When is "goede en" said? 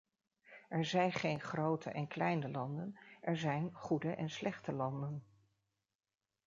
3.73-4.29